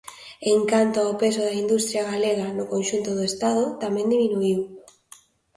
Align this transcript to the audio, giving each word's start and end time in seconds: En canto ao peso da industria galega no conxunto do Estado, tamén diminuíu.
En 0.53 0.59
canto 0.71 0.97
ao 1.01 1.17
peso 1.21 1.41
da 1.47 1.55
industria 1.63 2.07
galega 2.11 2.47
no 2.57 2.65
conxunto 2.73 3.09
do 3.17 3.23
Estado, 3.31 3.63
tamén 3.83 4.11
diminuíu. 4.13 4.61